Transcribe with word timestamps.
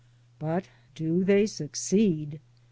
But 0.39 0.67
do 0.95 1.23
they 1.23 1.45
succeed? 1.45 2.39